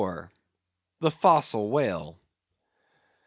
The 0.99 1.11
Fossil 1.11 1.69
Whale. 1.69 2.17